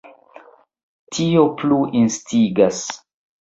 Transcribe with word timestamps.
Tio 1.17 1.43
plu 1.59 1.77
instigas. 2.01 2.81